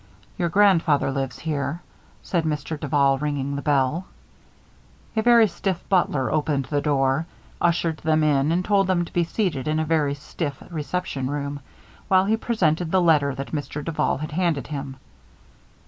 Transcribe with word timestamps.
"Your 0.35 0.49
grandfather 0.49 1.11
lives 1.11 1.37
here," 1.37 1.83
said 2.23 2.43
Mr. 2.43 2.79
Duval, 2.79 3.19
ringing 3.19 3.55
the 3.55 3.61
bell. 3.61 4.05
A 5.15 5.21
very 5.21 5.47
stiff 5.47 5.87
butler 5.89 6.31
opened 6.31 6.65
the 6.65 6.81
door, 6.81 7.27
ushered 7.61 7.97
them 7.97 8.23
in, 8.23 8.51
and 8.51 8.65
told 8.65 8.87
them 8.87 9.05
to 9.05 9.13
be 9.13 9.23
seated 9.23 9.67
in 9.67 9.79
a 9.79 9.85
very 9.85 10.15
stiff 10.15 10.63
reception 10.71 11.29
room, 11.29 11.59
while 12.07 12.25
he 12.25 12.35
presented 12.35 12.89
the 12.89 12.99
letter 12.99 13.35
that 13.35 13.51
Mr. 13.51 13.85
Duval 13.85 14.17
had 14.17 14.31
handed 14.31 14.65
him. 14.65 14.97